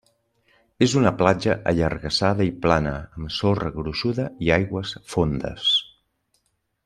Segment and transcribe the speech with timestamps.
[0.85, 5.69] És una platja allargassada i plana, amb sorra gruixuda i aigües fondes.